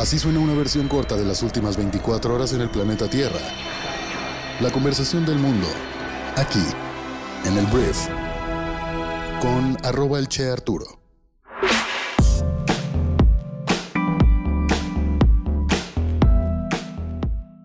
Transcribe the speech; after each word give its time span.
Así 0.00 0.18
suena 0.18 0.40
una 0.40 0.54
versión 0.54 0.88
corta 0.88 1.14
de 1.14 1.26
las 1.26 1.42
últimas 1.42 1.76
24 1.76 2.34
horas 2.34 2.54
en 2.54 2.62
el 2.62 2.70
planeta 2.70 3.06
Tierra. 3.10 3.38
La 4.60 4.72
conversación 4.72 5.26
del 5.26 5.38
mundo, 5.38 5.66
aquí, 6.36 6.64
en 7.44 7.58
el 7.58 7.66
Brief, 7.66 8.08
con 9.42 9.76
arroba 9.84 10.18
el 10.18 10.26
Che 10.26 10.48
Arturo. 10.48 10.86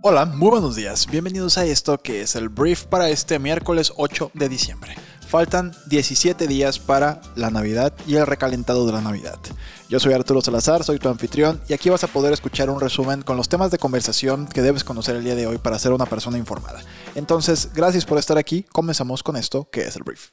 Hola, 0.02 0.26
muy 0.26 0.50
buenos 0.50 0.76
días. 0.76 1.08
Bienvenidos 1.08 1.58
a 1.58 1.66
esto 1.66 1.98
que 1.98 2.22
es 2.22 2.36
el 2.36 2.50
brief 2.50 2.84
para 2.84 3.10
este 3.10 3.40
miércoles 3.40 3.92
8 3.96 4.32
de 4.36 4.50
diciembre. 4.50 4.96
Faltan 5.36 5.74
17 5.88 6.48
días 6.48 6.80
para 6.80 7.20
la 7.36 7.50
Navidad 7.50 7.92
y 8.08 8.16
el 8.16 8.26
recalentado 8.26 8.86
de 8.86 8.94
la 8.94 9.02
Navidad. 9.02 9.38
Yo 9.90 10.00
soy 10.00 10.14
Arturo 10.14 10.40
Salazar, 10.40 10.86
soy 10.86 10.98
tu 10.98 11.10
anfitrión 11.10 11.60
y 11.68 11.74
aquí 11.74 11.90
vas 11.90 12.06
a 12.06 12.08
poder 12.08 12.32
escuchar 12.32 12.70
un 12.70 12.80
resumen 12.80 13.22
con 13.22 13.36
los 13.36 13.50
temas 13.50 13.70
de 13.70 13.78
conversación 13.78 14.48
que 14.48 14.62
debes 14.62 14.86
conocer 14.86 15.18
el 15.18 15.26
día 15.26 15.36
de 15.36 15.46
hoy 15.46 15.58
para 15.58 15.78
ser 15.78 15.92
una 15.92 16.06
persona 16.06 16.38
informada. 16.38 16.80
Entonces, 17.16 17.72
gracias 17.74 18.06
por 18.06 18.18
estar 18.18 18.38
aquí. 18.38 18.64
Comenzamos 18.72 19.24
con 19.24 19.36
esto 19.36 19.68
que 19.70 19.82
es 19.82 19.98
el 19.98 20.04
brief. 20.04 20.30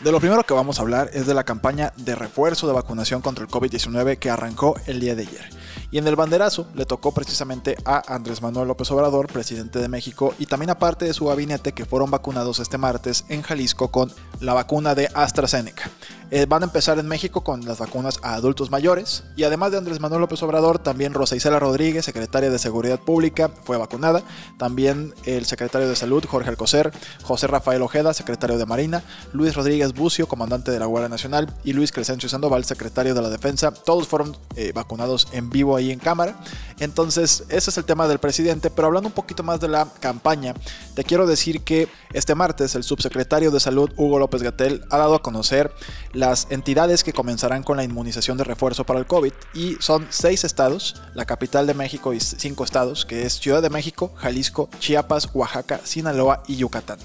De 0.00 0.10
lo 0.10 0.18
primero 0.18 0.42
que 0.44 0.54
vamos 0.54 0.78
a 0.78 0.82
hablar 0.82 1.10
es 1.12 1.26
de 1.26 1.34
la 1.34 1.44
campaña 1.44 1.92
de 1.98 2.14
refuerzo 2.14 2.66
de 2.66 2.72
vacunación 2.72 3.20
contra 3.20 3.44
el 3.44 3.50
COVID-19 3.50 4.18
que 4.18 4.30
arrancó 4.30 4.74
el 4.86 5.00
día 5.00 5.14
de 5.14 5.24
ayer. 5.24 5.50
Y 5.90 5.98
en 5.98 6.06
el 6.06 6.16
banderazo 6.16 6.66
le 6.74 6.86
tocó 6.86 7.12
precisamente 7.12 7.76
a 7.84 8.02
Andrés 8.14 8.42
Manuel 8.42 8.68
López 8.68 8.90
Obrador, 8.90 9.26
presidente 9.26 9.78
de 9.78 9.88
México, 9.88 10.34
y 10.38 10.46
también 10.46 10.70
a 10.70 10.78
parte 10.78 11.04
de 11.04 11.14
su 11.14 11.26
gabinete 11.26 11.72
que 11.72 11.84
fueron 11.84 12.10
vacunados 12.10 12.58
este 12.58 12.78
martes 12.78 13.24
en 13.28 13.42
Jalisco 13.42 13.88
con 13.88 14.12
la 14.40 14.54
vacuna 14.54 14.94
de 14.94 15.08
AstraZeneca. 15.14 15.90
Eh, 16.34 16.46
van 16.46 16.62
a 16.62 16.64
empezar 16.64 16.98
en 16.98 17.06
México 17.06 17.44
con 17.44 17.66
las 17.66 17.78
vacunas 17.78 18.18
a 18.22 18.32
adultos 18.32 18.70
mayores 18.70 19.22
y 19.36 19.44
además 19.44 19.70
de 19.70 19.76
Andrés 19.76 20.00
Manuel 20.00 20.22
López 20.22 20.42
Obrador, 20.42 20.78
también 20.78 21.12
Rosa 21.12 21.36
Isela 21.36 21.58
Rodríguez, 21.58 22.06
secretaria 22.06 22.48
de 22.48 22.58
Seguridad 22.58 22.98
Pública, 22.98 23.50
fue 23.64 23.76
vacunada. 23.76 24.22
También 24.56 25.12
el 25.24 25.44
secretario 25.44 25.90
de 25.90 25.94
Salud, 25.94 26.24
Jorge 26.26 26.48
Alcocer, 26.48 26.90
José 27.22 27.48
Rafael 27.48 27.82
Ojeda, 27.82 28.14
secretario 28.14 28.56
de 28.56 28.64
Marina, 28.64 29.02
Luis 29.34 29.54
Rodríguez 29.54 29.92
Bucio, 29.92 30.26
comandante 30.26 30.70
de 30.70 30.78
la 30.78 30.86
Guardia 30.86 31.10
Nacional 31.10 31.54
y 31.64 31.74
Luis 31.74 31.92
Crescencio 31.92 32.30
Sandoval, 32.30 32.64
secretario 32.64 33.14
de 33.14 33.20
la 33.20 33.28
Defensa. 33.28 33.70
Todos 33.70 34.08
fueron 34.08 34.34
eh, 34.56 34.72
vacunados 34.74 35.28
en 35.32 35.50
vivo 35.50 35.61
ahí 35.70 35.90
en 35.90 35.98
cámara. 35.98 36.36
Entonces, 36.80 37.44
ese 37.48 37.70
es 37.70 37.78
el 37.78 37.84
tema 37.84 38.08
del 38.08 38.18
presidente, 38.18 38.68
pero 38.68 38.88
hablando 38.88 39.08
un 39.08 39.14
poquito 39.14 39.42
más 39.44 39.60
de 39.60 39.68
la 39.68 39.86
campaña, 40.00 40.54
te 40.94 41.04
quiero 41.04 41.26
decir 41.26 41.62
que 41.62 41.88
este 42.12 42.34
martes 42.34 42.74
el 42.74 42.82
subsecretario 42.82 43.52
de 43.52 43.60
Salud, 43.60 43.90
Hugo 43.96 44.18
López 44.18 44.42
Gatel, 44.42 44.84
ha 44.90 44.98
dado 44.98 45.14
a 45.14 45.22
conocer 45.22 45.72
las 46.12 46.48
entidades 46.50 47.04
que 47.04 47.12
comenzarán 47.12 47.62
con 47.62 47.76
la 47.76 47.84
inmunización 47.84 48.36
de 48.36 48.44
refuerzo 48.44 48.84
para 48.84 48.98
el 48.98 49.06
COVID 49.06 49.32
y 49.54 49.76
son 49.78 50.06
seis 50.10 50.42
estados, 50.42 51.00
la 51.14 51.24
capital 51.24 51.66
de 51.66 51.74
México 51.74 52.12
y 52.12 52.20
cinco 52.20 52.64
estados, 52.64 53.04
que 53.04 53.26
es 53.26 53.34
Ciudad 53.34 53.62
de 53.62 53.70
México, 53.70 54.12
Jalisco, 54.16 54.68
Chiapas, 54.80 55.28
Oaxaca, 55.32 55.80
Sinaloa 55.84 56.42
y 56.48 56.56
Yucatán. 56.56 56.98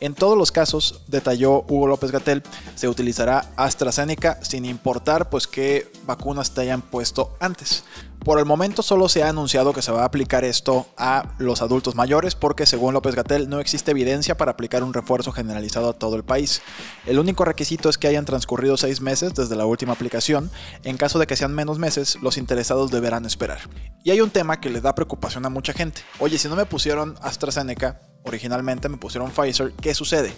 En 0.00 0.14
todos 0.14 0.36
los 0.36 0.52
casos, 0.52 1.00
detalló 1.06 1.64
Hugo 1.68 1.86
López 1.86 2.10
Gatel, 2.10 2.42
se 2.74 2.88
utilizará 2.88 3.52
AstraZeneca 3.56 4.38
sin 4.42 4.66
importar 4.66 5.30
pues 5.30 5.46
qué 5.46 5.90
vacunas 6.04 6.52
te 6.52 6.60
hayan 6.60 6.82
puesto 6.82 7.34
antes. 7.40 7.84
Por 8.24 8.38
el 8.38 8.46
momento 8.46 8.82
solo 8.82 9.10
se 9.10 9.22
ha 9.22 9.28
anunciado 9.28 9.74
que 9.74 9.82
se 9.82 9.92
va 9.92 10.00
a 10.00 10.06
aplicar 10.06 10.44
esto 10.44 10.86
a 10.96 11.34
los 11.38 11.60
adultos 11.60 11.94
mayores 11.94 12.34
porque 12.34 12.64
según 12.64 12.94
López 12.94 13.14
Gatel 13.14 13.50
no 13.50 13.60
existe 13.60 13.90
evidencia 13.90 14.36
para 14.38 14.52
aplicar 14.52 14.82
un 14.82 14.94
refuerzo 14.94 15.30
generalizado 15.30 15.90
a 15.90 15.92
todo 15.92 16.16
el 16.16 16.24
país. 16.24 16.62
El 17.04 17.18
único 17.18 17.44
requisito 17.44 17.90
es 17.90 17.98
que 17.98 18.08
hayan 18.08 18.24
transcurrido 18.24 18.78
seis 18.78 19.02
meses 19.02 19.34
desde 19.34 19.56
la 19.56 19.66
última 19.66 19.92
aplicación. 19.92 20.50
En 20.84 20.96
caso 20.96 21.18
de 21.18 21.26
que 21.26 21.36
sean 21.36 21.54
menos 21.54 21.78
meses, 21.78 22.16
los 22.22 22.38
interesados 22.38 22.90
deberán 22.90 23.26
esperar. 23.26 23.58
Y 24.02 24.10
hay 24.10 24.22
un 24.22 24.30
tema 24.30 24.58
que 24.58 24.70
le 24.70 24.80
da 24.80 24.94
preocupación 24.94 25.44
a 25.44 25.50
mucha 25.50 25.74
gente. 25.74 26.00
Oye, 26.18 26.38
si 26.38 26.48
no 26.48 26.56
me 26.56 26.64
pusieron 26.64 27.16
AstraZeneca, 27.20 28.00
originalmente 28.24 28.88
me 28.88 28.96
pusieron 28.96 29.30
Pfizer, 29.30 29.72
¿qué 29.80 29.94
sucede? 29.94 30.32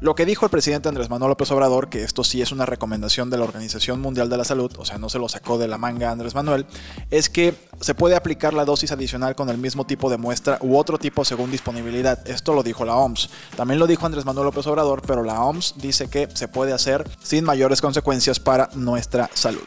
Lo 0.00 0.14
que 0.14 0.26
dijo 0.26 0.46
el 0.46 0.50
presidente 0.50 0.88
Andrés 0.88 1.08
Manuel 1.08 1.30
López 1.30 1.50
Obrador, 1.50 1.88
que 1.88 2.02
esto 2.02 2.24
sí 2.24 2.42
es 2.42 2.50
una 2.50 2.66
recomendación 2.66 3.30
de 3.30 3.38
la 3.38 3.44
Organización 3.44 4.00
Mundial 4.00 4.28
de 4.28 4.36
la 4.36 4.44
Salud, 4.44 4.72
o 4.78 4.84
sea, 4.84 4.98
no 4.98 5.08
se 5.08 5.18
lo 5.18 5.28
sacó 5.28 5.58
de 5.58 5.68
la 5.68 5.78
manga 5.78 6.10
Andrés 6.10 6.34
Manuel, 6.34 6.66
es 7.10 7.28
que 7.28 7.54
se 7.80 7.94
puede 7.94 8.16
aplicar 8.16 8.54
la 8.54 8.64
dosis 8.64 8.90
adicional 8.92 9.36
con 9.36 9.48
el 9.50 9.58
mismo 9.58 9.86
tipo 9.86 10.10
de 10.10 10.16
muestra 10.16 10.58
u 10.60 10.76
otro 10.76 10.98
tipo 10.98 11.24
según 11.24 11.50
disponibilidad. 11.50 12.26
Esto 12.28 12.54
lo 12.54 12.62
dijo 12.62 12.84
la 12.84 12.96
OMS. 12.96 13.28
También 13.56 13.78
lo 13.78 13.86
dijo 13.86 14.06
Andrés 14.06 14.24
Manuel 14.24 14.46
López 14.46 14.66
Obrador, 14.66 15.02
pero 15.06 15.22
la 15.22 15.42
OMS 15.42 15.74
dice 15.76 16.08
que 16.08 16.28
se 16.34 16.48
puede 16.48 16.72
hacer 16.72 17.08
sin 17.22 17.44
mayores 17.44 17.80
consecuencias 17.80 18.40
para 18.40 18.70
nuestra 18.74 19.30
salud. 19.34 19.66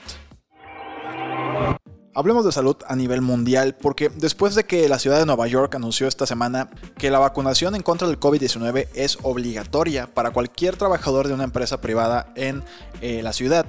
Hablemos 2.20 2.44
de 2.44 2.52
salud 2.52 2.76
a 2.86 2.98
nivel 2.98 3.22
mundial 3.22 3.78
porque 3.82 4.10
después 4.10 4.54
de 4.54 4.66
que 4.66 4.90
la 4.90 5.00
ciudad 5.00 5.20
de 5.20 5.26
Nueva 5.26 5.48
York 5.48 5.74
anunció 5.76 6.06
esta 6.06 6.26
semana 6.26 6.70
que 6.98 7.12
la 7.12 7.20
vacunación 7.20 7.76
en 7.76 7.82
contra 7.82 8.10
del 8.10 8.20
COVID-19 8.20 8.90
es 8.94 9.18
obligatoria 9.22 10.06
para 10.06 10.32
cualquier 10.32 10.76
trabajador 10.76 11.30
de 11.30 11.34
una 11.34 11.46
empresa 11.46 11.80
privada 11.80 12.34
en 12.36 12.62
eh, 13.00 13.24
la 13.24 13.32
ciudad, 13.32 13.68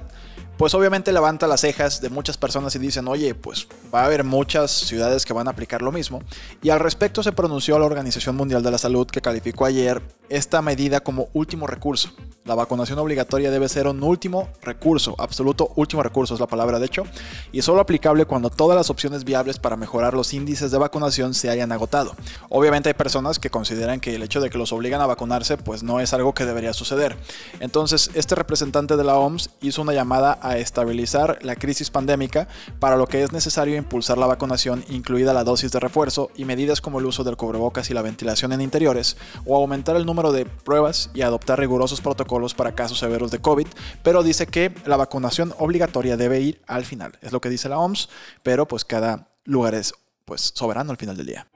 pues 0.57 0.73
obviamente 0.73 1.13
levanta 1.13 1.47
las 1.47 1.61
cejas 1.61 2.01
de 2.01 2.09
muchas 2.09 2.37
personas 2.37 2.75
y 2.75 2.79
dicen, 2.79 3.07
oye, 3.07 3.35
pues 3.35 3.69
va 3.95 4.01
a 4.01 4.05
haber 4.07 4.25
muchas 4.25 4.69
ciudades 4.69 5.25
que 5.25 5.31
van 5.31 5.47
a 5.47 5.51
aplicar 5.51 5.81
lo 5.81 5.93
mismo. 5.93 6.21
Y 6.61 6.71
al 6.71 6.81
respecto 6.81 7.23
se 7.23 7.31
pronunció 7.31 7.79
la 7.79 7.85
Organización 7.85 8.35
Mundial 8.35 8.63
de 8.63 8.71
la 8.71 8.77
Salud 8.77 9.07
que 9.07 9.21
calificó 9.21 9.63
ayer 9.63 10.01
esta 10.27 10.61
medida 10.61 10.99
como 10.99 11.29
último 11.31 11.67
recurso. 11.67 12.11
La 12.43 12.55
vacunación 12.55 12.97
obligatoria 12.97 13.51
debe 13.51 13.69
ser 13.69 13.85
un 13.85 14.01
último 14.01 14.49
recurso, 14.63 15.13
absoluto 15.19 15.73
último 15.75 16.01
recurso 16.01 16.33
es 16.33 16.39
la 16.39 16.47
palabra 16.47 16.79
de 16.79 16.87
hecho, 16.87 17.03
y 17.51 17.61
solo 17.61 17.81
aplicable 17.81 18.25
cuando 18.25 18.49
todas 18.49 18.75
las 18.75 18.89
opciones 18.89 19.23
viables 19.23 19.59
para 19.59 19.77
mejorar 19.77 20.15
los 20.15 20.33
índices 20.33 20.71
de 20.71 20.79
vacunación 20.79 21.35
se 21.35 21.51
hayan 21.51 21.71
agotado. 21.71 22.15
Obviamente 22.49 22.89
hay 22.89 22.95
personas 22.95 23.37
que 23.37 23.51
consideran 23.51 23.99
que 23.99 24.15
el 24.15 24.23
hecho 24.23 24.41
de 24.41 24.49
que 24.49 24.57
los 24.57 24.73
obligan 24.73 25.01
a 25.01 25.05
vacunarse 25.05 25.57
pues 25.57 25.83
no 25.83 25.99
es 25.99 26.13
algo 26.13 26.33
que 26.33 26.45
debería 26.45 26.73
suceder. 26.73 27.15
Entonces 27.59 28.09
este 28.15 28.33
representante 28.33 28.97
de 28.97 29.03
la 29.03 29.19
OMS 29.19 29.51
hizo 29.61 29.83
una 29.83 29.93
llamada 29.93 30.39
a 30.41 30.57
estabilizar 30.57 31.37
la 31.43 31.55
crisis 31.55 31.91
pandémica, 31.91 32.47
para 32.79 32.97
lo 32.97 33.05
que 33.05 33.21
es 33.21 33.31
necesario 33.31 33.75
impulsar 33.75 34.17
la 34.17 34.25
vacunación, 34.25 34.83
incluida 34.89 35.35
la 35.35 35.43
dosis 35.43 35.71
de 35.71 35.79
refuerzo 35.79 36.31
y 36.35 36.45
medidas 36.45 36.81
como 36.81 36.97
el 36.97 37.05
uso 37.05 37.23
del 37.23 37.37
cubrebocas 37.37 37.91
y 37.91 37.93
la 37.93 38.01
ventilación 38.01 38.51
en 38.51 38.61
interiores, 38.61 39.15
o 39.45 39.55
aumentar 39.55 39.95
el 39.95 40.07
número 40.07 40.31
de 40.31 40.47
pruebas 40.47 41.11
y 41.13 41.21
adoptar 41.21 41.59
rigurosos 41.59 42.01
protocolos 42.01 42.30
para 42.55 42.73
casos 42.73 42.99
severos 42.99 43.29
de 43.29 43.39
COVID, 43.39 43.67
pero 44.03 44.23
dice 44.23 44.47
que 44.47 44.73
la 44.85 44.95
vacunación 44.95 45.53
obligatoria 45.59 46.15
debe 46.15 46.39
ir 46.39 46.61
al 46.65 46.85
final. 46.85 47.17
Es 47.21 47.33
lo 47.33 47.41
que 47.41 47.49
dice 47.49 47.67
la 47.67 47.77
OMS, 47.77 48.09
pero 48.41 48.67
pues 48.67 48.85
cada 48.85 49.27
lugar 49.43 49.75
es 49.75 49.93
pues 50.23 50.51
soberano 50.55 50.91
al 50.91 50.97
final 50.97 51.17
del 51.17 51.25
día. 51.25 51.47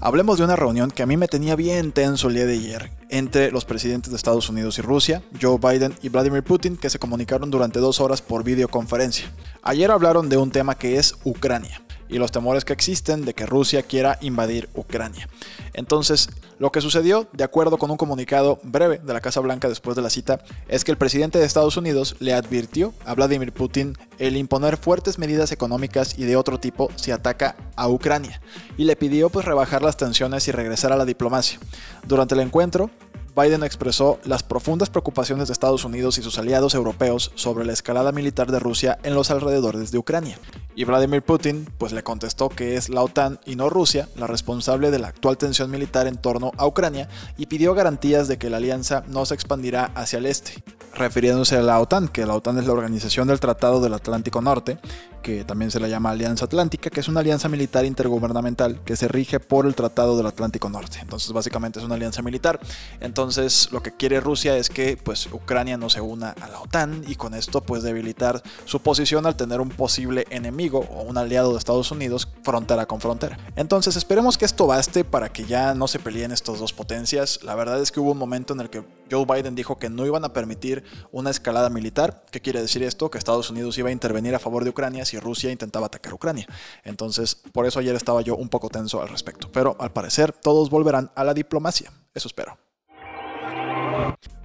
Hablemos 0.00 0.36
de 0.36 0.44
una 0.44 0.56
reunión 0.56 0.90
que 0.90 1.02
a 1.02 1.06
mí 1.06 1.16
me 1.16 1.28
tenía 1.28 1.56
bien 1.56 1.92
tenso 1.92 2.28
el 2.28 2.34
día 2.34 2.46
de 2.46 2.52
ayer 2.52 2.90
entre 3.08 3.50
los 3.50 3.64
presidentes 3.64 4.10
de 4.10 4.16
Estados 4.16 4.50
Unidos 4.50 4.78
y 4.78 4.82
Rusia, 4.82 5.22
Joe 5.40 5.58
Biden 5.58 5.94
y 6.02 6.10
Vladimir 6.10 6.42
Putin, 6.42 6.76
que 6.76 6.90
se 6.90 6.98
comunicaron 6.98 7.50
durante 7.50 7.80
dos 7.80 8.00
horas 8.00 8.20
por 8.20 8.44
videoconferencia. 8.44 9.32
Ayer 9.62 9.90
hablaron 9.90 10.28
de 10.28 10.36
un 10.36 10.50
tema 10.50 10.74
que 10.74 10.98
es 10.98 11.14
Ucrania 11.24 11.85
y 12.08 12.18
los 12.18 12.32
temores 12.32 12.64
que 12.64 12.72
existen 12.72 13.24
de 13.24 13.34
que 13.34 13.46
Rusia 13.46 13.82
quiera 13.82 14.18
invadir 14.20 14.68
Ucrania. 14.74 15.28
Entonces, 15.74 16.28
lo 16.58 16.72
que 16.72 16.80
sucedió, 16.80 17.28
de 17.32 17.44
acuerdo 17.44 17.76
con 17.76 17.90
un 17.90 17.98
comunicado 17.98 18.58
breve 18.62 18.98
de 18.98 19.12
la 19.12 19.20
Casa 19.20 19.40
Blanca 19.40 19.68
después 19.68 19.94
de 19.94 20.02
la 20.02 20.08
cita, 20.08 20.40
es 20.68 20.84
que 20.84 20.90
el 20.90 20.96
presidente 20.96 21.38
de 21.38 21.44
Estados 21.44 21.76
Unidos 21.76 22.16
le 22.18 22.32
advirtió 22.32 22.94
a 23.04 23.14
Vladimir 23.14 23.52
Putin 23.52 23.96
el 24.18 24.36
imponer 24.36 24.78
fuertes 24.78 25.18
medidas 25.18 25.52
económicas 25.52 26.18
y 26.18 26.24
de 26.24 26.36
otro 26.36 26.58
tipo 26.58 26.90
si 26.96 27.10
ataca 27.10 27.56
a 27.76 27.88
Ucrania, 27.88 28.40
y 28.78 28.84
le 28.84 28.96
pidió 28.96 29.28
pues 29.28 29.44
rebajar 29.44 29.82
las 29.82 29.98
tensiones 29.98 30.48
y 30.48 30.52
regresar 30.52 30.92
a 30.92 30.96
la 30.96 31.04
diplomacia. 31.04 31.58
Durante 32.06 32.34
el 32.34 32.40
encuentro, 32.40 32.90
Biden 33.36 33.62
expresó 33.64 34.18
las 34.24 34.42
profundas 34.42 34.88
preocupaciones 34.88 35.48
de 35.48 35.52
Estados 35.52 35.84
Unidos 35.84 36.16
y 36.16 36.22
sus 36.22 36.38
aliados 36.38 36.74
europeos 36.74 37.32
sobre 37.34 37.66
la 37.66 37.74
escalada 37.74 38.10
militar 38.10 38.50
de 38.50 38.58
Rusia 38.58 38.98
en 39.02 39.14
los 39.14 39.30
alrededores 39.30 39.90
de 39.90 39.98
Ucrania. 39.98 40.38
Y 40.74 40.84
Vladimir 40.84 41.20
Putin 41.20 41.68
pues 41.76 41.92
le 41.92 42.02
contestó 42.02 42.48
que 42.48 42.76
es 42.76 42.88
la 42.88 43.02
OTAN 43.02 43.38
y 43.44 43.56
no 43.56 43.68
Rusia 43.68 44.08
la 44.16 44.26
responsable 44.26 44.90
de 44.90 45.00
la 45.00 45.08
actual 45.08 45.36
tensión 45.36 45.70
militar 45.70 46.06
en 46.06 46.16
torno 46.16 46.52
a 46.56 46.66
Ucrania 46.66 47.10
y 47.36 47.44
pidió 47.44 47.74
garantías 47.74 48.26
de 48.26 48.38
que 48.38 48.48
la 48.48 48.56
alianza 48.56 49.04
no 49.06 49.26
se 49.26 49.34
expandirá 49.34 49.92
hacia 49.94 50.18
el 50.18 50.24
este, 50.24 50.64
refiriéndose 50.94 51.56
a 51.56 51.62
la 51.62 51.78
OTAN, 51.78 52.08
que 52.08 52.24
la 52.24 52.34
OTAN 52.34 52.58
es 52.58 52.66
la 52.66 52.72
organización 52.72 53.28
del 53.28 53.40
Tratado 53.40 53.82
del 53.82 53.92
Atlántico 53.92 54.40
Norte, 54.40 54.78
que 55.26 55.44
también 55.44 55.72
se 55.72 55.80
la 55.80 55.88
llama 55.88 56.10
Alianza 56.10 56.44
Atlántica, 56.44 56.88
que 56.88 57.00
es 57.00 57.08
una 57.08 57.18
alianza 57.18 57.48
militar 57.48 57.84
intergubernamental 57.84 58.80
que 58.84 58.94
se 58.94 59.08
rige 59.08 59.40
por 59.40 59.66
el 59.66 59.74
Tratado 59.74 60.16
del 60.16 60.26
Atlántico 60.26 60.68
Norte. 60.68 60.98
Entonces, 61.02 61.32
básicamente 61.32 61.80
es 61.80 61.84
una 61.84 61.96
alianza 61.96 62.22
militar. 62.22 62.60
Entonces, 63.00 63.25
lo 63.70 63.82
que 63.82 63.92
quiere 63.92 64.20
Rusia 64.20 64.56
es 64.56 64.68
que 64.68 64.96
pues, 64.96 65.26
Ucrania 65.32 65.76
no 65.76 65.90
se 65.90 66.00
una 66.00 66.30
a 66.30 66.48
la 66.48 66.60
OTAN 66.60 67.04
y 67.06 67.16
con 67.16 67.34
esto 67.34 67.60
pues 67.60 67.82
debilitar 67.82 68.42
su 68.64 68.80
posición 68.80 69.26
al 69.26 69.36
tener 69.36 69.60
un 69.60 69.68
posible 69.68 70.26
enemigo 70.30 70.86
o 70.90 71.02
un 71.02 71.18
aliado 71.18 71.52
de 71.52 71.58
Estados 71.58 71.90
Unidos 71.90 72.28
frontera 72.42 72.86
con 72.86 73.00
frontera. 73.00 73.38
Entonces, 73.56 73.96
esperemos 73.96 74.38
que 74.38 74.44
esto 74.44 74.66
baste 74.66 75.04
para 75.04 75.30
que 75.30 75.44
ya 75.44 75.74
no 75.74 75.88
se 75.88 75.98
peleen 75.98 76.32
estas 76.32 76.58
dos 76.58 76.72
potencias. 76.72 77.40
La 77.42 77.54
verdad 77.54 77.80
es 77.80 77.92
que 77.92 78.00
hubo 78.00 78.12
un 78.12 78.18
momento 78.18 78.54
en 78.54 78.60
el 78.60 78.70
que 78.70 78.84
Joe 79.10 79.24
Biden 79.24 79.54
dijo 79.54 79.78
que 79.78 79.88
no 79.88 80.06
iban 80.06 80.24
a 80.24 80.32
permitir 80.32 80.84
una 81.12 81.30
escalada 81.30 81.70
militar. 81.70 82.24
¿Qué 82.30 82.40
quiere 82.40 82.60
decir 82.60 82.82
esto? 82.82 83.10
Que 83.10 83.18
Estados 83.18 83.50
Unidos 83.50 83.78
iba 83.78 83.88
a 83.88 83.92
intervenir 83.92 84.34
a 84.34 84.38
favor 84.38 84.64
de 84.64 84.70
Ucrania 84.70 85.04
si 85.04 85.18
Rusia 85.18 85.50
intentaba 85.50 85.86
atacar 85.86 86.14
Ucrania. 86.14 86.46
Entonces, 86.84 87.34
por 87.52 87.66
eso 87.66 87.80
ayer 87.80 87.94
estaba 87.94 88.20
yo 88.20 88.36
un 88.36 88.48
poco 88.48 88.68
tenso 88.68 89.00
al 89.00 89.08
respecto. 89.08 89.50
Pero 89.52 89.76
al 89.78 89.92
parecer, 89.92 90.32
todos 90.32 90.70
volverán 90.70 91.10
a 91.14 91.24
la 91.24 91.34
diplomacia. 91.34 91.92
Eso 92.14 92.28
espero. 92.28 92.65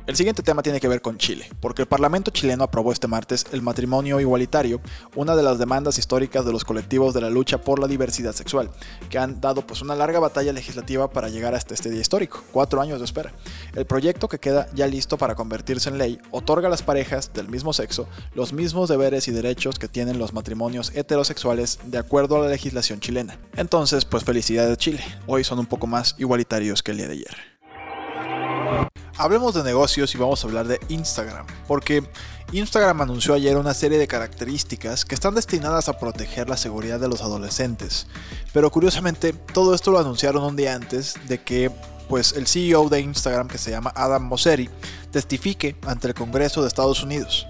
El 0.07 0.15
siguiente 0.15 0.41
tema 0.41 0.63
tiene 0.63 0.79
que 0.79 0.87
ver 0.87 1.01
con 1.01 1.17
Chile, 1.17 1.47
porque 1.61 1.83
el 1.83 1.87
Parlamento 1.87 2.31
chileno 2.31 2.63
aprobó 2.63 2.91
este 2.91 3.07
martes 3.07 3.45
el 3.53 3.61
matrimonio 3.61 4.19
igualitario, 4.19 4.81
una 5.15 5.35
de 5.35 5.43
las 5.43 5.59
demandas 5.59 5.99
históricas 5.99 6.43
de 6.43 6.51
los 6.51 6.65
colectivos 6.65 7.13
de 7.13 7.21
la 7.21 7.29
lucha 7.29 7.61
por 7.61 7.79
la 7.79 7.87
diversidad 7.87 8.33
sexual, 8.33 8.71
que 9.09 9.19
han 9.19 9.39
dado 9.39 9.65
pues 9.65 9.81
una 9.81 9.95
larga 9.95 10.19
batalla 10.19 10.53
legislativa 10.53 11.09
para 11.11 11.29
llegar 11.29 11.53
hasta 11.53 11.75
este 11.75 11.91
día 11.91 12.01
histórico, 12.01 12.43
cuatro 12.51 12.81
años 12.81 12.99
de 12.99 13.05
espera. 13.05 13.31
El 13.75 13.85
proyecto 13.85 14.27
que 14.27 14.39
queda 14.39 14.67
ya 14.73 14.87
listo 14.87 15.17
para 15.17 15.35
convertirse 15.35 15.89
en 15.89 15.99
ley 15.99 16.19
otorga 16.31 16.67
a 16.67 16.71
las 16.71 16.83
parejas 16.83 17.31
del 17.31 17.47
mismo 17.47 17.71
sexo 17.71 18.07
los 18.33 18.53
mismos 18.53 18.89
deberes 18.89 19.27
y 19.27 19.31
derechos 19.31 19.77
que 19.77 19.87
tienen 19.87 20.17
los 20.17 20.33
matrimonios 20.33 20.91
heterosexuales 20.95 21.79
de 21.85 21.99
acuerdo 21.99 22.37
a 22.37 22.41
la 22.41 22.49
legislación 22.49 22.99
chilena. 22.99 23.39
Entonces, 23.55 24.03
pues 24.03 24.23
felicidades 24.23 24.77
Chile, 24.77 25.03
hoy 25.27 25.43
son 25.43 25.59
un 25.59 25.67
poco 25.67 25.85
más 25.85 26.15
igualitarios 26.17 26.81
que 26.81 26.91
el 26.91 26.97
día 26.97 27.07
de 27.07 27.13
ayer. 27.13 27.50
Hablemos 29.17 29.53
de 29.53 29.63
negocios 29.63 30.13
y 30.15 30.17
vamos 30.17 30.43
a 30.43 30.47
hablar 30.47 30.67
de 30.67 30.79
Instagram, 30.89 31.45
porque 31.67 32.03
Instagram 32.51 33.01
anunció 33.01 33.33
ayer 33.33 33.57
una 33.57 33.73
serie 33.73 33.97
de 33.97 34.07
características 34.07 35.05
que 35.05 35.15
están 35.15 35.35
destinadas 35.35 35.89
a 35.89 35.97
proteger 35.97 36.49
la 36.49 36.57
seguridad 36.57 36.99
de 36.99 37.07
los 37.07 37.21
adolescentes. 37.21 38.07
Pero 38.53 38.71
curiosamente, 38.71 39.33
todo 39.33 39.73
esto 39.73 39.91
lo 39.91 39.99
anunciaron 39.99 40.43
un 40.43 40.55
día 40.55 40.75
antes 40.75 41.15
de 41.27 41.41
que 41.41 41.71
pues 42.09 42.33
el 42.33 42.45
CEO 42.45 42.89
de 42.89 42.99
Instagram, 42.99 43.47
que 43.47 43.57
se 43.57 43.71
llama 43.71 43.93
Adam 43.95 44.23
Mosseri, 44.23 44.69
testifique 45.11 45.77
ante 45.87 46.09
el 46.09 46.13
Congreso 46.13 46.61
de 46.61 46.67
Estados 46.67 47.03
Unidos. 47.03 47.47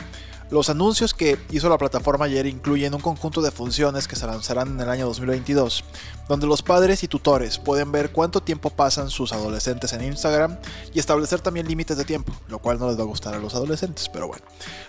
Los 0.51 0.69
anuncios 0.69 1.13
que 1.13 1.39
hizo 1.49 1.69
la 1.69 1.77
plataforma 1.77 2.25
ayer 2.25 2.45
incluyen 2.45 2.93
un 2.93 2.99
conjunto 2.99 3.41
de 3.41 3.51
funciones 3.51 4.05
que 4.05 4.17
se 4.17 4.27
lanzarán 4.27 4.67
en 4.67 4.81
el 4.81 4.89
año 4.89 5.05
2022, 5.05 5.85
donde 6.27 6.45
los 6.45 6.61
padres 6.61 7.03
y 7.03 7.07
tutores 7.07 7.57
pueden 7.57 7.93
ver 7.93 8.11
cuánto 8.11 8.41
tiempo 8.41 8.69
pasan 8.69 9.09
sus 9.09 9.31
adolescentes 9.31 9.93
en 9.93 10.03
Instagram 10.03 10.57
y 10.93 10.99
establecer 10.99 11.39
también 11.39 11.69
límites 11.69 11.95
de 11.95 12.03
tiempo, 12.03 12.33
lo 12.49 12.59
cual 12.59 12.79
no 12.79 12.89
les 12.89 12.99
va 12.99 13.03
a 13.03 13.05
gustar 13.05 13.33
a 13.33 13.39
los 13.39 13.55
adolescentes, 13.55 14.09
pero 14.09 14.27
bueno. 14.27 14.43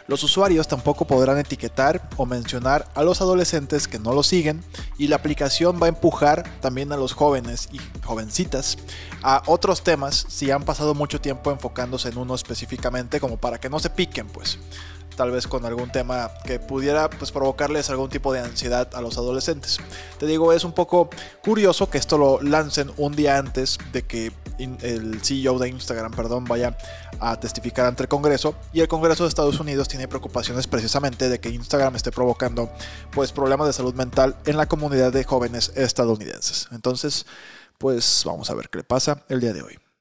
Los 0.08 0.24
usuarios 0.24 0.66
tampoco 0.66 1.06
podrán 1.06 1.38
etiquetar 1.38 2.08
o 2.16 2.26
mencionar 2.26 2.88
a 2.96 3.04
los 3.04 3.20
adolescentes 3.20 3.86
que 3.86 4.00
no 4.00 4.12
lo 4.14 4.24
siguen 4.24 4.64
y 4.98 5.06
la 5.06 5.14
aplicación 5.14 5.78
va 5.80 5.86
a 5.86 5.90
empujar 5.90 6.42
también 6.60 6.90
a 6.90 6.96
los 6.96 7.12
jóvenes 7.12 7.68
y 7.70 7.78
jovencitas 8.04 8.78
a 9.22 9.44
otros 9.46 9.84
temas 9.84 10.26
si 10.28 10.50
han 10.50 10.64
pasado 10.64 10.94
mucho 10.94 11.20
tiempo 11.20 11.52
enfocándose 11.52 12.08
en 12.08 12.18
uno 12.18 12.34
específicamente 12.34 13.20
como 13.20 13.36
para 13.36 13.60
que 13.60 13.70
no 13.70 13.78
se 13.78 13.90
piquen 13.90 14.26
pues 14.26 14.58
tal 15.16 15.30
vez 15.30 15.46
con 15.46 15.64
algún 15.64 15.90
tema 15.90 16.30
que 16.44 16.58
pudiera 16.58 17.10
pues, 17.10 17.32
provocarles 17.32 17.90
algún 17.90 18.08
tipo 18.08 18.32
de 18.32 18.40
ansiedad 18.40 18.88
a 18.94 19.00
los 19.00 19.18
adolescentes. 19.18 19.78
Te 20.18 20.26
digo, 20.26 20.52
es 20.52 20.64
un 20.64 20.72
poco 20.72 21.10
curioso 21.42 21.90
que 21.90 21.98
esto 21.98 22.18
lo 22.18 22.40
lancen 22.42 22.90
un 22.96 23.14
día 23.14 23.38
antes 23.38 23.78
de 23.92 24.02
que 24.02 24.32
el 24.58 25.20
CEO 25.22 25.58
de 25.58 25.68
Instagram, 25.68 26.12
perdón, 26.12 26.44
vaya 26.44 26.76
a 27.20 27.38
testificar 27.38 27.86
ante 27.86 28.04
el 28.04 28.08
Congreso 28.08 28.54
y 28.72 28.80
el 28.80 28.88
Congreso 28.88 29.24
de 29.24 29.28
Estados 29.28 29.58
Unidos 29.60 29.88
tiene 29.88 30.08
preocupaciones 30.08 30.66
precisamente 30.66 31.28
de 31.28 31.40
que 31.40 31.48
Instagram 31.48 31.96
esté 31.96 32.12
provocando 32.12 32.70
pues 33.10 33.32
problemas 33.32 33.66
de 33.66 33.72
salud 33.72 33.94
mental 33.94 34.36
en 34.46 34.56
la 34.56 34.66
comunidad 34.66 35.12
de 35.12 35.24
jóvenes 35.24 35.72
estadounidenses. 35.74 36.68
Entonces, 36.72 37.26
pues 37.78 38.22
vamos 38.24 38.50
a 38.50 38.54
ver 38.54 38.68
qué 38.68 38.78
le 38.78 38.84
pasa 38.84 39.24
el 39.28 39.40
día 39.40 39.52
de 39.52 39.62
hoy. 39.62 39.91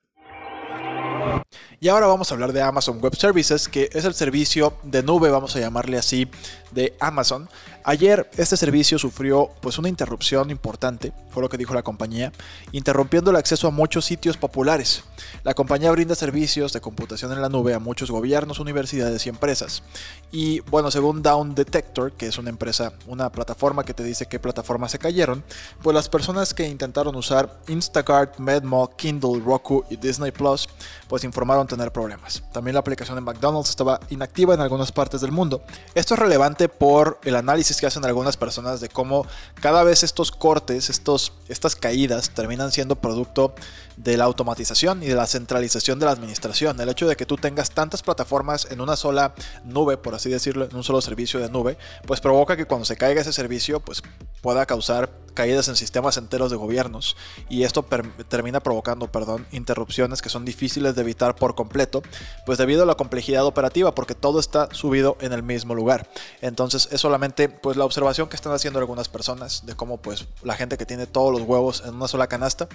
Y 1.80 1.88
ahora 1.88 2.08
vamos 2.08 2.32
a 2.32 2.36
hablar 2.36 2.54
de 2.54 2.62
Amazon 2.62 3.00
Web 3.02 3.16
Services, 3.16 3.68
que 3.68 3.90
es 3.92 4.06
el 4.06 4.14
servicio 4.14 4.74
de 4.84 5.04
nube, 5.04 5.30
vamos 5.30 5.56
a 5.56 5.60
llamarle 5.60 5.98
así, 5.98 6.30
de 6.72 6.96
Amazon. 7.00 7.50
Ayer 7.84 8.30
este 8.38 8.58
servicio 8.58 9.00
sufrió 9.00 9.50
pues 9.60 9.80
una 9.80 9.90
interrupción 9.90 10.52
importante, 10.52 11.14
fue 11.32 11.42
lo 11.42 11.50
que 11.50 11.58
dijo 11.58 11.74
la 11.74 11.82
compañía, 11.82 12.32
interrumpiendo 12.72 13.32
el 13.32 13.38
acceso 13.38 13.68
a 13.68 13.72
muchos 13.72 14.06
sitios 14.06 14.38
populares. 14.38 15.04
La 15.44 15.54
compañía 15.54 15.92
brinda 15.92 16.14
servicios 16.16 16.74
de 16.74 16.82
computación 16.82 17.32
en 17.32 17.42
la 17.42 17.50
nube 17.50 17.74
a 17.74 17.80
muchos 17.80 18.12
gobiernos, 18.12 18.60
universidades 18.60 19.26
y 19.26 19.30
empresas. 19.30 19.84
Y 20.32 20.60
bueno, 20.62 20.92
según 20.92 21.22
Down 21.22 21.56
Detector, 21.56 22.12
que 22.14 22.28
es 22.28 22.38
una 22.38 22.50
empresa, 22.50 22.94
una 23.08 23.32
plataforma 23.32 23.84
que 23.84 23.94
te 23.94 24.04
dice 24.04 24.28
qué 24.28 24.40
plataformas 24.40 24.92
se 24.92 25.00
cayeron, 25.00 25.44
pues 25.82 25.96
las 25.96 26.08
personas 26.08 26.54
que 26.54 26.68
intentaron 26.68 27.16
usar 27.16 27.60
Instacart, 27.68 28.38
Medmo, 28.38 28.90
Kindle, 28.96 29.42
Roku 29.44 29.84
y 29.90 29.98
Disney 29.98 30.32
Plus, 30.32 30.70
pues 31.08 31.24
informaron 31.24 31.68
tener 31.68 31.92
problemas. 31.92 32.44
También 32.54 32.76
la 32.76 32.80
aplicación 32.80 33.16
de 33.16 33.22
McDonald's 33.22 33.70
estaba 33.70 34.00
inactiva 34.10 34.54
en 34.54 34.62
algunas 34.62 34.92
partes 34.92 35.22
del 35.22 35.32
mundo. 35.32 35.64
Esto 35.96 36.14
es 36.14 36.20
relevante 36.20 36.61
por 36.70 37.20
el 37.24 37.36
análisis 37.36 37.80
que 37.80 37.88
hacen 37.88 38.06
algunas 38.06 38.38
personas 38.38 38.82
de 38.82 38.90
cómo 38.90 39.26
cada 39.62 39.84
vez 39.84 40.04
estos 40.04 40.32
cortes, 40.32 40.90
estos, 40.90 41.34
estas 41.48 41.76
caídas 41.76 42.32
terminan 42.32 42.72
siendo 42.72 42.96
producto 42.96 43.54
de 43.98 44.18
la 44.18 44.24
automatización 44.24 45.04
y 45.04 45.08
de 45.08 45.16
la 45.16 45.28
centralización 45.28 46.00
de 46.00 46.06
la 46.06 46.12
administración. 46.12 46.80
El 46.80 46.90
hecho 46.90 47.08
de 47.08 47.16
que 47.16 47.26
tú 47.26 47.38
tengas 47.38 47.72
tantas 47.72 48.02
plataformas 48.02 48.68
en 48.72 48.82
una 48.82 48.96
sola 48.96 49.34
nube, 49.64 49.98
por 49.98 50.16
así 50.16 50.30
decirlo, 50.30 50.66
en 50.66 50.76
un 50.76 50.84
solo 50.84 51.02
servicio 51.02 51.40
de 51.40 51.50
nube, 51.50 51.78
pues 52.06 52.20
provoca 52.20 52.58
que 52.58 52.66
cuando 52.66 52.86
se 52.86 52.98
caiga 52.98 53.22
ese 53.22 53.34
servicio, 53.34 53.80
pues 53.80 54.02
pueda 54.42 54.66
causar 54.66 55.10
caídas 55.34 55.68
en 55.68 55.76
sistemas 55.76 56.18
enteros 56.18 56.52
de 56.52 56.58
gobiernos 56.58 57.16
y 57.50 57.64
esto 57.64 57.86
termina 58.28 58.60
provocando, 58.60 59.12
perdón, 59.12 59.48
interrupciones 59.52 60.22
que 60.22 60.30
son 60.30 60.46
difíciles 60.46 60.96
de 60.96 61.02
evitar 61.02 61.36
por 61.36 61.56
completo, 61.56 62.02
pues 62.46 62.58
debido 62.58 62.84
a 62.84 62.86
la 62.86 62.96
complejidad 62.96 63.46
operativa, 63.46 63.96
porque 63.96 64.16
todo 64.16 64.40
está 64.40 64.68
subido 64.74 65.18
en 65.22 65.32
el 65.34 65.44
mismo 65.44 65.76
lugar. 65.76 66.10
Entonces 66.52 66.90
es 66.92 67.00
solamente 67.00 67.48
pues 67.48 67.78
la 67.78 67.86
observación 67.86 68.28
que 68.28 68.36
están 68.36 68.52
haciendo 68.52 68.78
algunas 68.78 69.08
personas 69.08 69.66
de 69.66 69.74
cómo 69.74 70.02
pues 70.02 70.28
la 70.44 70.54
gente 70.56 70.78
que 70.78 70.86
tiene 70.86 71.08
todos 71.08 71.32
los 71.32 71.48
huevos 71.48 71.82
en 71.86 71.96
una 71.96 72.10
sola 72.10 72.28
canasta, 72.28 72.68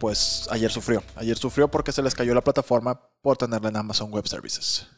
pues 0.00 0.48
ayer 0.50 0.72
sufrió. 0.72 1.04
Ayer 1.14 1.38
sufrió 1.38 1.68
porque 1.68 1.92
se 1.92 2.02
les 2.02 2.16
cayó 2.16 2.34
la 2.34 2.40
plataforma 2.40 3.00
por 3.22 3.36
tenerla 3.36 3.68
en 3.68 3.76
Amazon 3.76 4.10
Web 4.12 4.26
Services. 4.26 4.88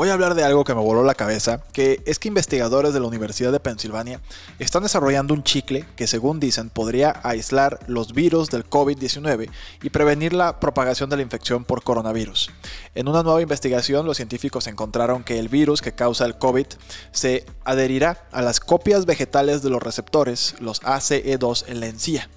Voy 0.00 0.08
a 0.08 0.14
hablar 0.14 0.34
de 0.34 0.44
algo 0.44 0.64
que 0.64 0.74
me 0.74 0.80
voló 0.80 1.04
la 1.04 1.14
cabeza, 1.14 1.62
que 1.74 2.02
es 2.06 2.18
que 2.18 2.28
investigadores 2.28 2.94
de 2.94 3.00
la 3.00 3.06
Universidad 3.06 3.52
de 3.52 3.60
Pensilvania 3.60 4.22
están 4.58 4.82
desarrollando 4.82 5.34
un 5.34 5.44
chicle 5.44 5.84
que 5.94 6.06
según 6.06 6.40
dicen 6.40 6.70
podría 6.70 7.20
aislar 7.22 7.80
los 7.86 8.14
virus 8.14 8.48
del 8.48 8.64
COVID-19 8.64 9.50
y 9.82 9.90
prevenir 9.90 10.32
la 10.32 10.58
propagación 10.58 11.10
de 11.10 11.16
la 11.16 11.22
infección 11.22 11.64
por 11.66 11.82
coronavirus. 11.82 12.50
En 12.94 13.08
una 13.08 13.22
nueva 13.22 13.42
investigación 13.42 14.06
los 14.06 14.16
científicos 14.16 14.68
encontraron 14.68 15.22
que 15.22 15.38
el 15.38 15.50
virus 15.50 15.82
que 15.82 15.92
causa 15.92 16.24
el 16.24 16.38
COVID 16.38 16.64
se 17.12 17.44
adherirá 17.66 18.24
a 18.32 18.40
las 18.40 18.58
copias 18.58 19.04
vegetales 19.04 19.60
de 19.60 19.68
los 19.68 19.82
receptores, 19.82 20.54
los 20.60 20.80
ACE2 20.80 21.64
en 21.68 21.80
la 21.80 21.88
encía. 21.88 22.30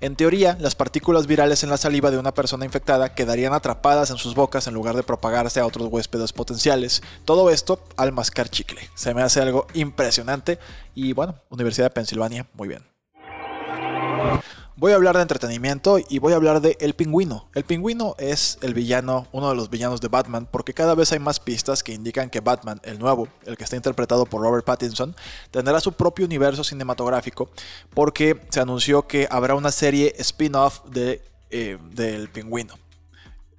En 0.00 0.16
teoría, 0.16 0.56
las 0.60 0.74
partículas 0.74 1.26
virales 1.26 1.62
en 1.62 1.70
la 1.70 1.76
saliva 1.76 2.10
de 2.10 2.18
una 2.18 2.32
persona 2.32 2.64
infectada 2.64 3.14
quedarían 3.14 3.52
atrapadas 3.52 4.10
en 4.10 4.16
sus 4.16 4.34
bocas 4.34 4.66
en 4.66 4.74
lugar 4.74 4.96
de 4.96 5.02
propagarse 5.02 5.60
a 5.60 5.66
otros 5.66 5.88
huéspedes 5.90 6.32
potenciales. 6.32 7.02
Todo 7.24 7.50
esto 7.50 7.82
al 7.96 8.12
mascar 8.12 8.48
chicle. 8.48 8.80
Se 8.94 9.14
me 9.14 9.22
hace 9.22 9.40
algo 9.40 9.66
impresionante 9.74 10.58
y 10.94 11.12
bueno, 11.12 11.34
Universidad 11.50 11.86
de 11.86 11.90
Pensilvania, 11.90 12.46
muy 12.54 12.68
bien. 12.68 12.89
Voy 14.80 14.92
a 14.92 14.94
hablar 14.94 15.14
de 15.14 15.20
entretenimiento 15.20 15.98
y 16.08 16.20
voy 16.20 16.32
a 16.32 16.36
hablar 16.36 16.62
de 16.62 16.78
El 16.80 16.94
Pingüino. 16.94 17.50
El 17.54 17.64
Pingüino 17.64 18.14
es 18.18 18.56
el 18.62 18.72
villano, 18.72 19.26
uno 19.30 19.50
de 19.50 19.54
los 19.54 19.68
villanos 19.68 20.00
de 20.00 20.08
Batman, 20.08 20.48
porque 20.50 20.72
cada 20.72 20.94
vez 20.94 21.12
hay 21.12 21.18
más 21.18 21.38
pistas 21.38 21.82
que 21.82 21.92
indican 21.92 22.30
que 22.30 22.40
Batman, 22.40 22.80
el 22.84 22.98
nuevo, 22.98 23.28
el 23.44 23.58
que 23.58 23.64
está 23.64 23.76
interpretado 23.76 24.24
por 24.24 24.40
Robert 24.40 24.64
Pattinson, 24.64 25.14
tendrá 25.50 25.80
su 25.80 25.92
propio 25.92 26.24
universo 26.24 26.64
cinematográfico, 26.64 27.50
porque 27.92 28.40
se 28.48 28.60
anunció 28.60 29.06
que 29.06 29.28
habrá 29.30 29.54
una 29.54 29.70
serie 29.70 30.14
spin-off 30.16 30.80
de, 30.86 31.20
eh, 31.50 31.76
del 31.90 32.30
Pingüino. 32.30 32.72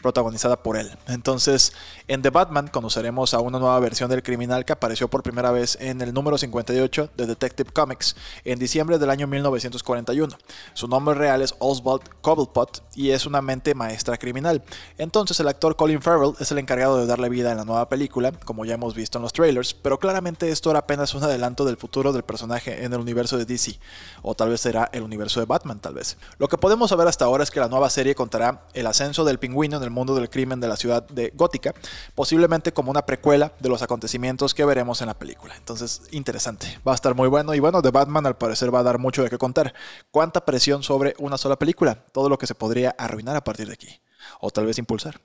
Protagonizada 0.01 0.63
por 0.63 0.77
él. 0.77 0.97
Entonces, 1.07 1.73
en 2.07 2.21
The 2.21 2.29
Batman 2.29 2.67
conoceremos 2.67 3.33
a 3.33 3.39
una 3.39 3.59
nueva 3.59 3.79
versión 3.79 4.09
del 4.09 4.23
criminal 4.23 4.65
que 4.65 4.73
apareció 4.73 5.07
por 5.07 5.23
primera 5.23 5.51
vez 5.51 5.77
en 5.79 6.01
el 6.01 6.13
número 6.13 6.37
58 6.37 7.09
de 7.15 7.25
Detective 7.25 7.71
Comics 7.71 8.15
en 8.43 8.59
diciembre 8.59 8.97
del 8.97 9.09
año 9.09 9.27
1941. 9.27 10.35
Su 10.73 10.87
nombre 10.87 11.15
real 11.15 11.41
es 11.41 11.55
Oswald 11.59 12.01
Cobblepot 12.21 12.83
y 12.95 13.11
es 13.11 13.25
una 13.25 13.41
mente 13.41 13.75
maestra 13.75 14.17
criminal. 14.17 14.63
Entonces, 14.97 15.39
el 15.39 15.47
actor 15.47 15.75
Colin 15.75 16.01
Farrell 16.01 16.33
es 16.39 16.51
el 16.51 16.57
encargado 16.57 16.97
de 16.97 17.05
darle 17.05 17.29
vida 17.29 17.51
en 17.51 17.57
la 17.57 17.65
nueva 17.65 17.87
película, 17.89 18.31
como 18.31 18.65
ya 18.65 18.73
hemos 18.73 18.95
visto 18.95 19.17
en 19.17 19.23
los 19.23 19.33
trailers, 19.33 19.73
pero 19.73 19.99
claramente 19.99 20.49
esto 20.49 20.69
era 20.69 20.79
apenas 20.79 21.13
un 21.13 21.23
adelanto 21.23 21.65
del 21.65 21.77
futuro 21.77 22.11
del 22.11 22.23
personaje 22.23 22.83
en 22.83 22.93
el 22.93 22.99
universo 22.99 23.37
de 23.37 23.45
DC, 23.45 23.79
o 24.21 24.35
tal 24.35 24.49
vez 24.49 24.61
será 24.61 24.89
el 24.91 25.03
universo 25.03 25.39
de 25.39 25.45
Batman, 25.45 25.79
tal 25.79 25.93
vez. 25.93 26.17
Lo 26.37 26.47
que 26.47 26.57
podemos 26.57 26.89
saber 26.89 27.07
hasta 27.07 27.25
ahora 27.25 27.43
es 27.43 27.51
que 27.51 27.59
la 27.59 27.67
nueva 27.67 27.89
serie 27.89 28.15
contará 28.15 28.63
el 28.73 28.87
ascenso 28.87 29.23
del 29.23 29.39
pingüino 29.39 29.77
en 29.77 29.83
el 29.83 29.90
mundo 29.91 30.15
del 30.15 30.29
crimen 30.29 30.59
de 30.59 30.67
la 30.67 30.75
ciudad 30.75 31.07
de 31.07 31.31
Gótica, 31.35 31.73
posiblemente 32.15 32.73
como 32.73 32.91
una 32.91 33.05
precuela 33.05 33.53
de 33.59 33.69
los 33.69 33.81
acontecimientos 33.81 34.53
que 34.53 34.65
veremos 34.65 35.01
en 35.01 35.07
la 35.07 35.17
película. 35.17 35.55
Entonces, 35.55 36.01
interesante, 36.11 36.79
va 36.87 36.93
a 36.93 36.95
estar 36.95 37.15
muy 37.15 37.27
bueno 37.27 37.53
y 37.53 37.59
bueno, 37.59 37.81
de 37.81 37.91
Batman 37.91 38.25
al 38.25 38.37
parecer 38.37 38.73
va 38.73 38.79
a 38.79 38.83
dar 38.83 38.97
mucho 38.97 39.23
de 39.23 39.29
qué 39.29 39.37
contar. 39.37 39.73
¿Cuánta 40.11 40.45
presión 40.45 40.83
sobre 40.83 41.13
una 41.19 41.37
sola 41.37 41.57
película? 41.57 41.95
Todo 42.11 42.29
lo 42.29 42.37
que 42.37 42.47
se 42.47 42.55
podría 42.55 42.95
arruinar 42.97 43.35
a 43.35 43.43
partir 43.43 43.67
de 43.67 43.73
aquí, 43.73 44.01
o 44.39 44.49
tal 44.49 44.65
vez 44.65 44.77
impulsar. 44.77 45.21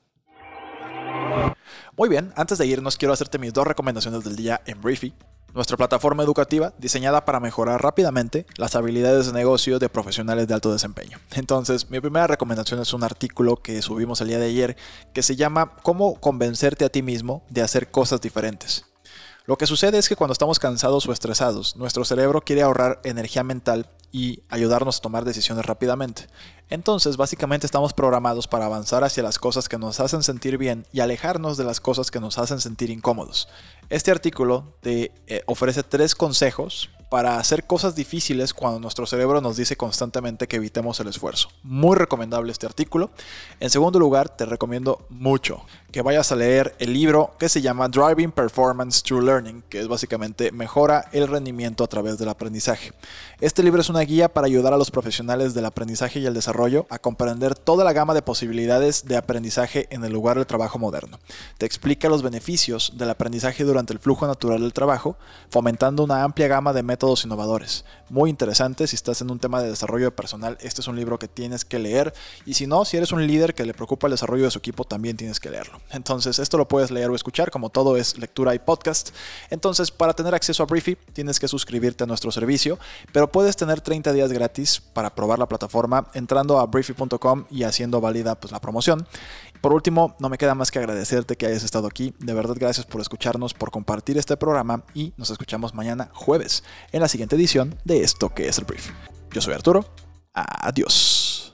Muy 1.96 2.08
bien, 2.08 2.32
antes 2.36 2.58
de 2.58 2.66
irnos 2.66 2.96
quiero 2.96 3.14
hacerte 3.14 3.38
mis 3.38 3.52
dos 3.52 3.66
recomendaciones 3.66 4.24
del 4.24 4.36
día 4.36 4.60
en 4.66 4.80
Briefy 4.80 5.14
nuestra 5.56 5.76
plataforma 5.76 6.22
educativa 6.22 6.72
diseñada 6.78 7.24
para 7.24 7.40
mejorar 7.40 7.82
rápidamente 7.82 8.46
las 8.56 8.76
habilidades 8.76 9.26
de 9.26 9.32
negocio 9.32 9.78
de 9.78 9.88
profesionales 9.88 10.46
de 10.46 10.54
alto 10.54 10.72
desempeño. 10.72 11.18
Entonces, 11.34 11.90
mi 11.90 11.98
primera 11.98 12.26
recomendación 12.26 12.80
es 12.80 12.92
un 12.92 13.02
artículo 13.02 13.56
que 13.56 13.82
subimos 13.82 14.20
el 14.20 14.28
día 14.28 14.38
de 14.38 14.46
ayer 14.46 14.76
que 15.12 15.22
se 15.22 15.34
llama 15.34 15.72
Cómo 15.82 16.20
convencerte 16.20 16.84
a 16.84 16.90
ti 16.90 17.02
mismo 17.02 17.42
de 17.48 17.62
hacer 17.62 17.90
cosas 17.90 18.20
diferentes. 18.20 18.84
Lo 19.46 19.56
que 19.56 19.66
sucede 19.66 19.98
es 19.98 20.08
que 20.08 20.16
cuando 20.16 20.32
estamos 20.32 20.58
cansados 20.58 21.06
o 21.06 21.12
estresados, 21.12 21.76
nuestro 21.76 22.04
cerebro 22.04 22.40
quiere 22.40 22.62
ahorrar 22.62 23.00
energía 23.04 23.44
mental 23.44 23.88
y 24.10 24.42
ayudarnos 24.48 24.98
a 24.98 25.02
tomar 25.02 25.24
decisiones 25.24 25.64
rápidamente. 25.64 26.26
Entonces, 26.68 27.16
básicamente 27.16 27.64
estamos 27.64 27.92
programados 27.92 28.48
para 28.48 28.66
avanzar 28.66 29.04
hacia 29.04 29.22
las 29.22 29.38
cosas 29.38 29.68
que 29.68 29.78
nos 29.78 30.00
hacen 30.00 30.24
sentir 30.24 30.58
bien 30.58 30.84
y 30.92 30.98
alejarnos 30.98 31.56
de 31.56 31.62
las 31.62 31.80
cosas 31.80 32.10
que 32.10 32.18
nos 32.18 32.38
hacen 32.38 32.60
sentir 32.60 32.90
incómodos. 32.90 33.48
Este 33.88 34.10
artículo 34.10 34.74
te 34.80 35.12
eh, 35.28 35.42
ofrece 35.46 35.84
tres 35.84 36.16
consejos 36.16 36.90
para 37.08 37.38
hacer 37.38 37.66
cosas 37.66 37.94
difíciles 37.94 38.52
cuando 38.52 38.80
nuestro 38.80 39.06
cerebro 39.06 39.40
nos 39.40 39.56
dice 39.56 39.76
constantemente 39.76 40.48
que 40.48 40.56
evitemos 40.56 40.98
el 41.00 41.08
esfuerzo. 41.08 41.48
Muy 41.62 41.96
recomendable 41.96 42.52
este 42.52 42.66
artículo. 42.66 43.10
En 43.60 43.70
segundo 43.70 43.98
lugar, 43.98 44.28
te 44.28 44.44
recomiendo 44.44 45.06
mucho 45.08 45.64
que 45.92 46.02
vayas 46.02 46.30
a 46.32 46.36
leer 46.36 46.74
el 46.78 46.92
libro 46.92 47.34
que 47.38 47.48
se 47.48 47.62
llama 47.62 47.88
Driving 47.88 48.32
Performance 48.32 49.02
Through 49.02 49.24
Learning, 49.24 49.62
que 49.68 49.80
es 49.80 49.88
básicamente 49.88 50.52
mejora 50.52 51.08
el 51.12 51.26
rendimiento 51.28 51.84
a 51.84 51.86
través 51.86 52.18
del 52.18 52.28
aprendizaje. 52.28 52.92
Este 53.40 53.62
libro 53.62 53.80
es 53.80 53.88
una 53.88 54.00
guía 54.00 54.28
para 54.28 54.46
ayudar 54.46 54.74
a 54.74 54.76
los 54.76 54.90
profesionales 54.90 55.54
del 55.54 55.64
aprendizaje 55.64 56.20
y 56.20 56.26
el 56.26 56.34
desarrollo 56.34 56.86
a 56.90 56.98
comprender 56.98 57.54
toda 57.54 57.84
la 57.84 57.92
gama 57.92 58.14
de 58.14 58.22
posibilidades 58.22 59.06
de 59.06 59.16
aprendizaje 59.16 59.86
en 59.90 60.04
el 60.04 60.12
lugar 60.12 60.36
del 60.36 60.46
trabajo 60.46 60.78
moderno. 60.78 61.18
Te 61.58 61.66
explica 61.66 62.08
los 62.08 62.22
beneficios 62.22 62.92
del 62.96 63.10
aprendizaje 63.10 63.64
durante 63.64 63.92
el 63.92 63.98
flujo 63.98 64.26
natural 64.26 64.60
del 64.60 64.72
trabajo, 64.72 65.16
fomentando 65.48 66.04
una 66.04 66.24
amplia 66.24 66.48
gama 66.48 66.72
de 66.72 66.82
métodos 66.96 67.26
innovadores. 67.26 67.84
Muy 68.08 68.30
interesante 68.30 68.86
si 68.86 68.96
estás 68.96 69.20
en 69.20 69.30
un 69.30 69.38
tema 69.38 69.60
de 69.60 69.68
desarrollo 69.68 70.16
personal, 70.16 70.56
este 70.62 70.80
es 70.80 70.88
un 70.88 70.96
libro 70.96 71.18
que 71.18 71.28
tienes 71.28 71.66
que 71.66 71.78
leer 71.78 72.14
y 72.46 72.54
si 72.54 72.66
no, 72.66 72.86
si 72.86 72.96
eres 72.96 73.12
un 73.12 73.26
líder 73.26 73.54
que 73.54 73.66
le 73.66 73.74
preocupa 73.74 74.06
el 74.06 74.12
desarrollo 74.12 74.44
de 74.44 74.50
su 74.50 74.58
equipo, 74.58 74.84
también 74.84 75.18
tienes 75.18 75.38
que 75.38 75.50
leerlo. 75.50 75.78
Entonces, 75.90 76.38
esto 76.38 76.56
lo 76.56 76.66
puedes 76.66 76.90
leer 76.90 77.10
o 77.10 77.14
escuchar, 77.14 77.50
como 77.50 77.68
todo 77.68 77.98
es 77.98 78.16
lectura 78.16 78.54
y 78.54 78.58
podcast. 78.58 79.10
Entonces, 79.50 79.90
para 79.90 80.14
tener 80.14 80.34
acceso 80.34 80.62
a 80.62 80.66
Briefy, 80.66 80.96
tienes 81.12 81.38
que 81.38 81.48
suscribirte 81.48 82.04
a 82.04 82.06
nuestro 82.06 82.32
servicio, 82.32 82.78
pero 83.12 83.30
puedes 83.30 83.56
tener 83.56 83.82
30 83.82 84.14
días 84.14 84.32
gratis 84.32 84.80
para 84.94 85.14
probar 85.14 85.38
la 85.38 85.46
plataforma 85.46 86.08
entrando 86.14 86.58
a 86.58 86.64
briefy.com 86.64 87.44
y 87.50 87.64
haciendo 87.64 88.00
válida 88.00 88.36
pues, 88.36 88.52
la 88.52 88.60
promoción. 88.62 89.06
Por 89.66 89.74
último, 89.74 90.14
no 90.20 90.28
me 90.28 90.38
queda 90.38 90.54
más 90.54 90.70
que 90.70 90.78
agradecerte 90.78 91.34
que 91.34 91.44
hayas 91.44 91.64
estado 91.64 91.88
aquí. 91.88 92.14
De 92.20 92.32
verdad, 92.32 92.54
gracias 92.56 92.86
por 92.86 93.00
escucharnos, 93.00 93.52
por 93.52 93.72
compartir 93.72 94.16
este 94.16 94.36
programa 94.36 94.84
y 94.94 95.12
nos 95.16 95.30
escuchamos 95.30 95.74
mañana 95.74 96.08
jueves 96.12 96.62
en 96.92 97.00
la 97.00 97.08
siguiente 97.08 97.34
edición 97.34 97.74
de 97.84 98.02
esto 98.02 98.32
que 98.32 98.46
es 98.46 98.58
el 98.58 98.64
Brief. 98.64 98.90
Yo 99.32 99.40
soy 99.40 99.54
Arturo. 99.54 99.84
Adiós. 100.32 101.52